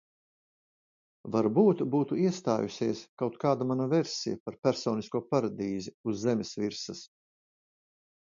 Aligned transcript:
Varbūt 1.33 1.83
būtu 1.95 2.17
iestājusies 2.21 3.03
kaut 3.23 3.37
kāda 3.43 3.67
mana 3.73 3.87
versija 3.93 4.41
par 4.47 4.57
personisko 4.69 5.23
paradīzi 5.35 5.95
uz 6.11 6.25
zemes 6.25 6.57
virsas. 6.65 7.05